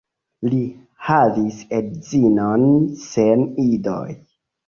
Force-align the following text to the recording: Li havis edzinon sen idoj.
Li 0.51 0.61
havis 1.09 1.59
edzinon 1.81 2.65
sen 3.05 3.45
idoj. 3.67 4.09